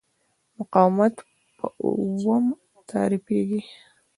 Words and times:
مقاومت 0.57 1.15
په 1.57 1.65
اوهم 1.85 2.45
تعریفېږي. 2.91 3.61